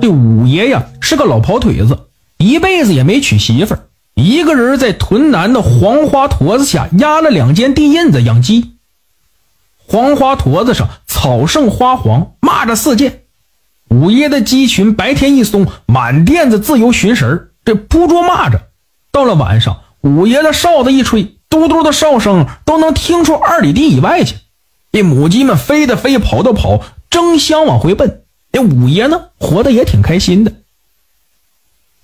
[0.00, 2.06] 这五爷呀是个老跑腿子，
[2.38, 8.72] 一辈子也没娶媳妇儿，一个人在屯南的黄花坨子下压了两间地印子养鸡。
[9.86, 13.22] 黄花坨子上草盛花黄，蚂蚱四溅。
[13.88, 18.60] 五爷的鸡群白天一松，满店子自由寻食这扑捉蚂蚱。
[19.10, 24.36] 到了晚上，五爷的哨子一吹，嘟嘟的哨声都能听出二里地以外去。
[24.92, 26.80] 这母鸡们飞的飞，跑的跑，
[27.10, 28.19] 争相往回奔。
[28.52, 30.52] 这五爷呢，活得也挺开心的。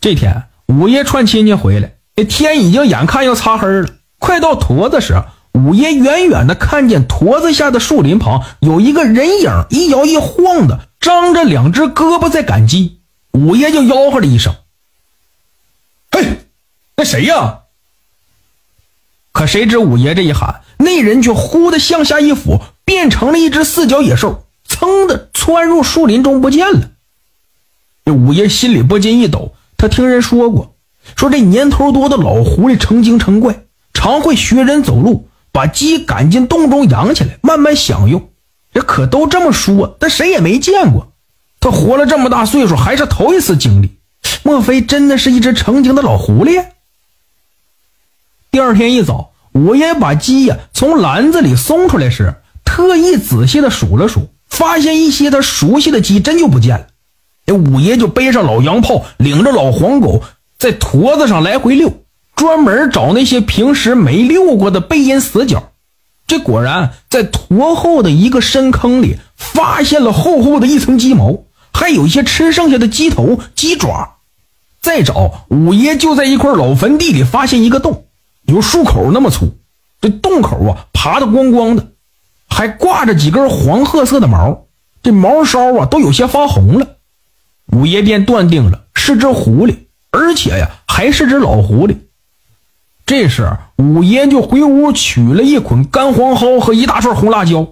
[0.00, 3.88] 这天，五爷串亲戚回来，这天已经眼看要擦黑了。
[4.18, 13.00] 快到坨子时，五爷远远的看见坨子下的树林旁有一个人影，一摇一晃的，张着两只胳膊在赶鸡。
[13.32, 14.54] 五爷就吆喝了一声
[16.12, 16.46] ：“嘿，
[16.96, 17.60] 那谁呀？”
[19.32, 26.90] 可谁知五爷这一喊，那人却忽的向下一俯，变成了一只四脚野兽，噌的窜入树林中不见了。
[28.04, 30.74] 这五爷心里不禁一抖，他听人说过，
[31.16, 38.30] 说这年头多的老狐狸成精成怪，常会学人走路，把鸡赶进洞中养起来，慢慢享用。
[38.72, 41.12] 这可都这么说，但谁也没见过。
[41.60, 43.96] 他活了这么大岁数，还是头一次经历。
[44.42, 46.66] 莫非真的是一只成精的老狐狸？
[48.50, 56.86] 第二天一早，五爷把鸡呀从篮子里松出来时，特意仔细的数了数，发现一些他熟悉的鸡真就不见了。
[57.44, 60.22] 这五爷就背上老洋炮，领着老黄狗
[60.58, 61.92] 在坨子上来回溜，
[62.36, 65.72] 专门找那些平时没溜过的背阴死角。
[66.26, 74.16] 这果然在坨后的一个深坑里，发现了厚厚的一层鸡毛，还有一些吃剩下的鸡头、鸡爪。
[74.80, 78.04] 再找，五爷就在一块老坟地里发现一个洞。
[78.46, 79.56] 有树口那么粗，
[80.00, 81.88] 这洞口啊爬得光光的，
[82.54, 84.66] 还挂着几根黄褐色的毛，
[85.02, 86.86] 这毛梢啊都有些发红了。
[87.72, 89.74] 五爷便断定了是只狐狸，
[90.12, 91.96] 而且呀还是只老狐狸。
[93.04, 97.66] 这时，五爷就回屋取了一捆干黄蒿和一大串红辣椒，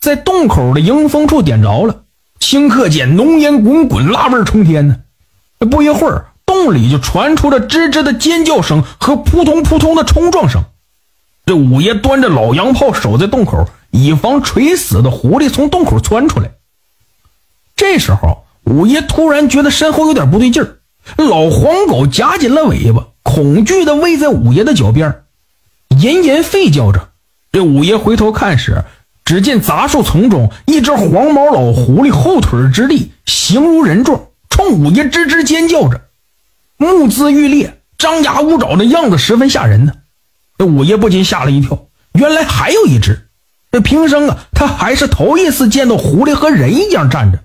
[0.00, 2.04] 在洞口的迎风处点着了，
[2.40, 4.96] 顷刻间浓烟滚滚，辣味冲天呢。
[5.70, 6.28] 不一会儿。
[6.46, 10.62] 洞里就传出了吱吱的尖叫声和扑通扑通的冲撞声。
[11.46, 16.50] 这五爷端着老洋炮守在洞口，以防垂死的狐狸从洞口窜出来。
[17.76, 20.78] 这时候，五爷突然觉得身后有点不对劲儿，
[21.16, 25.24] 老黄狗夹紧了尾巴，恐惧的偎在五爷的脚边，
[25.88, 27.10] 隐隐吠叫着。
[27.52, 28.84] 这五爷回头看时，
[29.24, 36.08] 只见杂树丛中一只黄毛老狐狸后腿直立，形如人状，冲五爷吱吱尖叫着。
[36.76, 39.92] 目眦欲裂，张牙舞爪的样子十分吓人呢。
[40.56, 43.28] 这五爷不禁吓了一跳，原来还有一只。
[43.72, 47.38] 这平生啊，他还是头一次见到狐狸和人一样站着，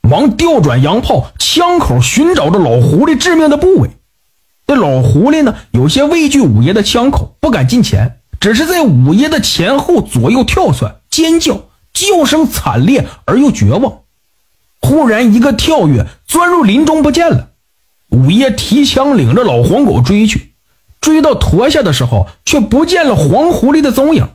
[0.00, 3.90] 忙调转洋炮，枪口寻找着老狐狸致命的部位。
[4.64, 14.02] 这老狐狸呢，有些畏惧五爷的枪口，不敢近前，只是在五爷的前后左右跳窜，尖叫，叫声惨烈而又绝望。
[14.80, 17.48] 忽然一个跳跃，钻入林中不见了。
[18.10, 20.52] 五爷提枪领着老黄狗追去，
[21.00, 24.28] 追到驼下的时候，却不见了黄狐狸的踪影。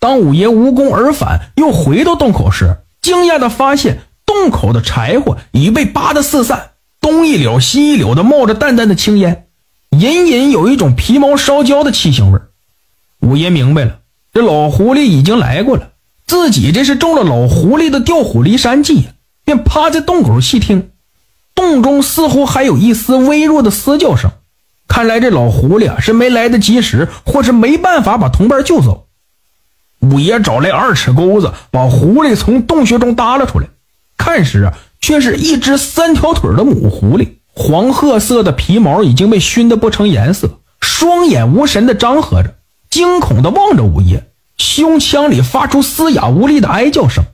[0.00, 6.70] 当五爷无功而返，又回到洞口时，惊讶地发现洞口的柴火已被扒得四散，
[7.00, 9.46] 东一绺西一绺的冒着淡淡的青烟，
[9.90, 12.38] 隐隐有一种皮毛烧焦的气腥味
[13.20, 13.98] 五爷明白了，
[14.32, 15.90] 这老狐狸已经来过了，
[16.26, 19.08] 自己这是中了老狐狸的调虎离山计，
[19.44, 20.90] 便趴在洞口细听。
[21.56, 24.30] 洞中似乎还有一丝微弱的嘶叫声，
[24.86, 29.07] 看来这老狐狸啊是没来得及时，或是没办法把同伴救走。
[30.00, 33.66] 五爷找来二尺钩子，把狐狸从洞穴中搭了出来。
[34.16, 42.54] 看时啊，却是一只三条腿的母狐狸，黄褐色的皮毛已经被熏得不成颜色，双眼无神的张合着，
[42.90, 47.24] 惊恐的望着五爷，胸腔里发出嘶哑无力的哀叫声。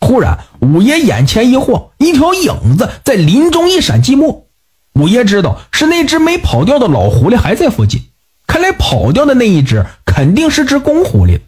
[0.00, 4.46] 忽然，五爷眼前一晃，一条影子在林中一闪即没。
[4.94, 8.02] 五爷知道是那只没跑掉的老狐狸还在附近。
[8.46, 11.40] 看来跑掉的那一只肯定是只公狐狸。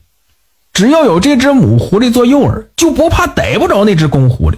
[0.76, 4.56] 只要有这只母狐狸做诱饵，就不怕逮不着那只公狐狸。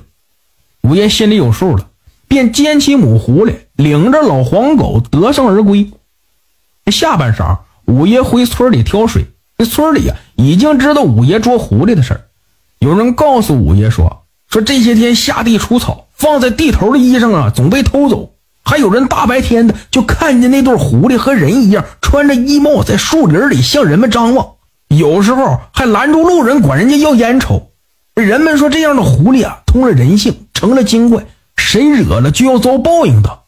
[0.82, 1.90] 五爷心里有数了，
[2.26, 5.92] 便捡起母狐狸，领着老黄狗得胜而归。
[6.86, 9.26] 下半晌，五爷回村里挑水。
[9.56, 12.22] 这村里呀，已经知道五爷捉狐狸的事儿。
[12.80, 18.32] 有人告诉五爷说：“说这些天下地除草，放在地头的衣裳啊，总被偷走。
[18.64, 24.54] 还有人大白天的就看见那对狐狸和人一样，穿着衣帽在树林里向人们张望。
[24.88, 27.70] 有时候还拦住路人管人家要烟抽。
[28.14, 31.26] 人们说这样的狐狸啊，通了人性，成了精怪，
[31.56, 33.40] 谁惹了就要遭报应的。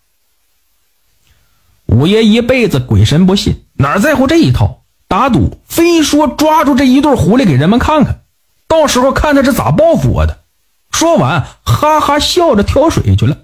[1.87, 4.83] 五爷一辈子鬼神不信，哪在乎这一套？
[5.09, 8.21] 打赌非说抓住这一对狐狸给人们看看，
[8.69, 10.39] 到时候看他是咋报复我的。
[10.93, 13.39] 说完，哈哈笑着挑水去了。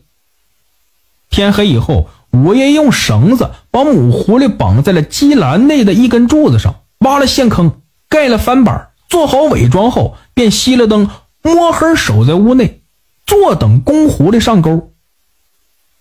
[1.28, 11.08] 天黑以后，五爷用绳子把母狐狸绑在了鸡栏内的一根柱子上，挖了陷坑，盖了翻板，做好伪装后，便熄了灯，
[11.42, 12.82] 摸黑守在屋内，
[13.26, 14.92] 坐等公狐狸上钩。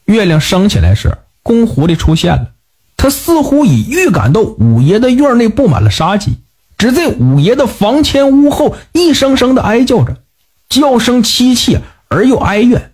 [0.05, 1.17] 月亮升起来时。
[1.43, 2.53] 公狐狸出现了，
[2.97, 6.37] 他似乎已预感到五爷的院内布满了杀机，
[6.75, 10.17] 只在五爷的房前屋后一声声的哀叫着，
[10.69, 12.93] 叫声凄切而又哀怨。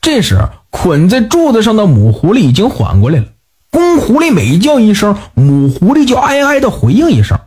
[0.00, 3.26] 这时，捆在柱子上的母狐狸已经缓过来了。
[3.70, 7.38] 公狐狸每叫一声，母狐狸就哀哀的回应一声。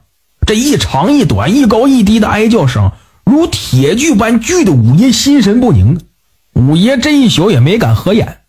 [0.45, 2.91] 这一长一短、一高一低的哀叫声，
[3.23, 5.99] 如铁锯般锯得五爷心神不宁。
[6.53, 8.39] 五爷这一宿也没敢合眼。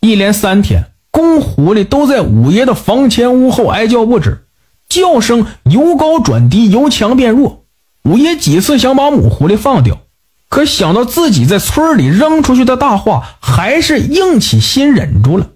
[0.00, 4.46] 一连三天，公狐狸都在五爷的房前屋后哀叫不止，
[4.88, 7.64] 叫声由高转低，由强变弱。
[8.04, 10.00] 五爷几次想把母狐狸放掉，
[10.48, 15.48] 可想到自己在村里扔出去的大话，还是硬起心忍住了。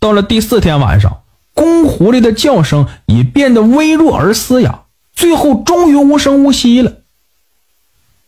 [0.00, 1.18] 到了第四天晚上，
[1.56, 4.82] 公狐狸的叫声已变得微弱而嘶哑，
[5.14, 6.92] 最后终于无声无息了。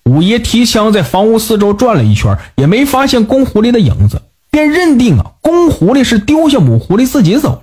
[0.04, 4.22] 五爷提枪在房屋四周转了一圈，也没发现公狐狸的影子。
[4.50, 7.62] 便认定啊，公狐狸是丢下母狐狸自己走了。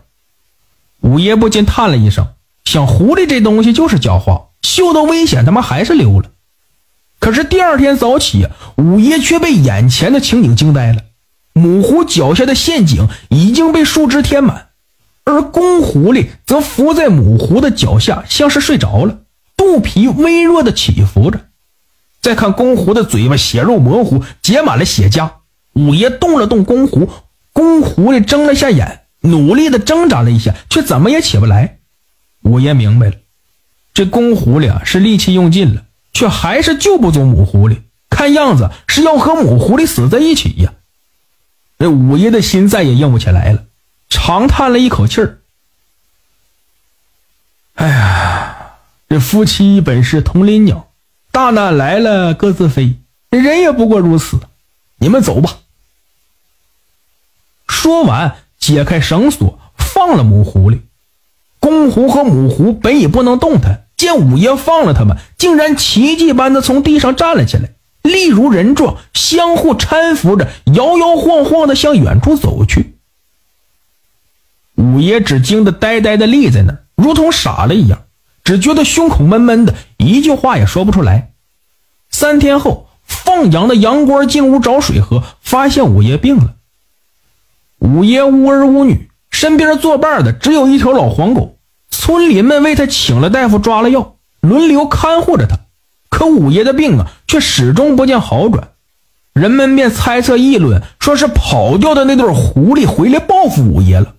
[1.01, 2.27] 五爷不禁叹了一声，
[2.63, 6.29] 想狐狸这东西就是狡猾，嗅到危险他妈还是溜了。
[7.19, 8.47] 可是第二天早起，
[8.77, 11.01] 五爷却被眼前的情景惊呆了：
[11.53, 14.64] 母狐脚下的陷阱已经被树枝填满，
[15.25, 19.19] 而公狐狸则伏在母狐的脚下，像是睡着了，
[19.57, 21.41] 肚皮微弱的起伏着。
[22.21, 25.29] 再看公狐的嘴巴，血肉模糊，结满了血痂。
[25.73, 27.09] 五爷动了动公狐，
[27.51, 31.79] 公狐狸睁了下眼，努力的挣扎了一下，却怎么也起不来。
[32.43, 33.15] 五爷明白了，
[33.93, 35.83] 这公狐狸啊是力气用尽了，
[36.13, 40.73] 却还是救不走母狐狸，看样子是要和母狐狸死在一起呀。
[41.77, 43.63] 这五爷的心再也硬不起来了，
[44.15, 45.39] 长叹了一口气儿
[47.75, 48.77] ：“哎呀，
[49.09, 50.87] 这夫妻本是同林鸟，
[51.31, 52.95] 大难来了各自飞，
[53.29, 54.39] 人也不过如此。
[54.99, 55.57] 你们走吧。”
[57.67, 60.79] 说完，解开绳索，放了母狐狸。
[61.59, 72.94] 公狐和母狐本已不能动弹，见五爷放了他们，竟然奇迹般的从地上站了起来，力如人状，相互搀扶着，摇摇晃晃的向远处走去。
[74.75, 78.03] 五爷只惊得呆呆的立在那，如同傻了一样，
[78.43, 81.31] 只觉得胸口闷闷的，一句话也说不出来。
[82.09, 86.55] 三天后，放羊的羊倌进屋找水喝，发现五爷病了。
[87.79, 91.57] 五爷无儿无女，身边作伴的只有一条老黄狗。
[91.89, 95.59] 村民们为他请了大夫，抓了药，轮流看护着他。
[96.09, 98.69] 可五爷的病啊，却始终不见好转。
[99.33, 104.14] 人们便猜测议论，说是跑掉的那对狐狸回来报复五爷了。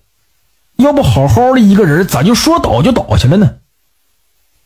[0.77, 3.55] 要不好好的一个人，咋就说倒就倒下了呢？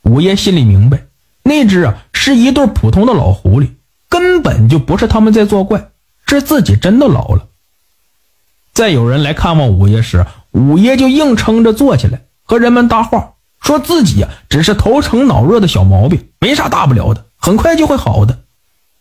[0.03, 1.03] 五爷心里明白，
[1.43, 3.69] 那只啊是一对普通的老狐狸，
[4.09, 5.89] 根本就不是他们在作怪，
[6.27, 7.47] 是自己真的老了。
[8.73, 18.39] 再有人来看望五爷时，五爷就硬撑着坐起来，和人们搭话，说自己呀只是头疼脑热的小毛病，没啥大不了的，很快就会好的。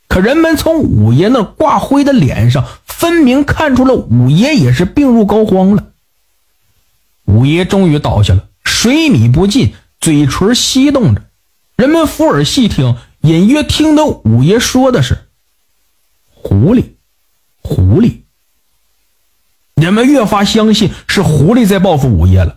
[0.06, 5.84] 可人们从五爷那挂灰的脸上，分明看出了五爷也是病入膏肓了。
[7.30, 11.22] 五爷终于倒下了，水米不进，嘴唇翕动着。
[11.76, 15.16] 人们附耳细听，隐约听到五爷说的是
[16.34, 16.84] ：“狐狸，
[17.62, 18.22] 狐狸。”
[19.80, 22.56] 人们越发相信是狐狸在报复五爷了。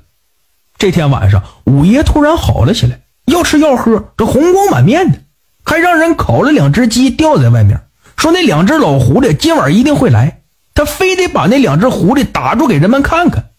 [0.77, 5.19] 这天晚上，五爷突然好了起来，要吃要喝，这红光满面的，
[5.63, 7.79] 还让人烤了两只鸡吊在外面，
[8.17, 10.41] 说那两只老狐狸今晚一定会来，
[10.73, 13.51] 他非得把那两只狐狸打住给人们看看。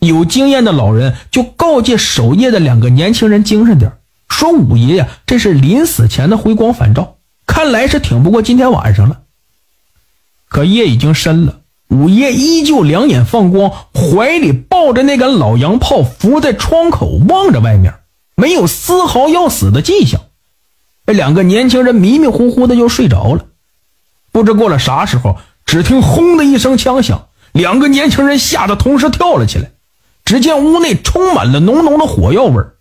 [0.00, 3.92] 有经验的老人就告诫守夜的两个年轻人精神点，
[4.28, 7.16] 说五爷呀，这是临死前的回光返照，
[7.46, 9.20] 看来是挺不过今天晚上了。
[10.48, 11.60] 可夜已经深了。
[11.88, 17.94] 五爷依旧两眼放光，怀里抱着那杆老洋炮，伏在窗口望着外面，
[18.36, 20.20] 没有丝毫要死的迹象。
[21.04, 23.46] 这两个年轻人迷迷糊糊的就睡着了。
[24.30, 29.72] 不知过了啥时候，只听“轰”的一声枪响，两个年轻人吓得同时跳了起来。
[30.30, 32.76] 只见屋内充满了浓浓的火药味儿。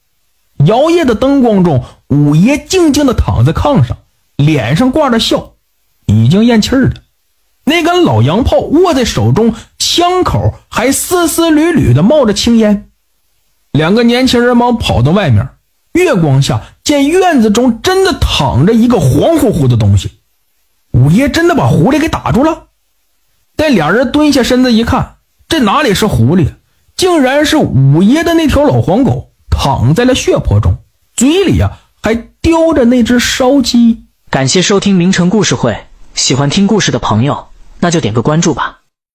[0.67, 3.97] 摇曳的灯光中，五爷静静的躺在炕上，
[4.35, 5.53] 脸上挂着笑，
[6.05, 6.93] 已经咽气儿了。
[7.63, 12.91] 那根老洋炮握在手中，枪口还丝丝缕缕的冒着青烟。
[13.71, 15.49] 两个年轻人忙跑到外面，
[15.93, 20.11] 月光下见院子中真的躺着一个黄乎乎的东西。
[20.91, 22.67] 五爷真的把狐狸给打住了。
[23.55, 25.15] 待俩人蹲下身子一看，
[25.47, 26.49] 这哪里是狐狸，
[26.99, 30.79] 竟然是五爷的那条老黄狗，躺在了血泊中，
[31.15, 34.03] 嘴里呀还叼着那只烧鸡。
[34.29, 37.47] 感谢收听名城故事会，喜欢听故事的朋友，
[37.79, 38.78] 那就点个关注吧。